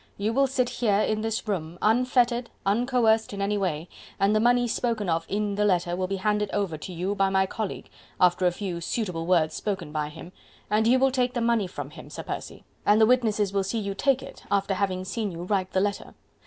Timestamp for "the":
4.35-4.39, 5.53-5.63, 11.35-11.39, 12.99-13.05, 15.71-15.79